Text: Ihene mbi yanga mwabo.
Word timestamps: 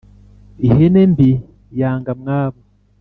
Ihene 0.67 1.01
mbi 1.11 1.29
yanga 1.79 2.11
mwabo. 2.19 2.61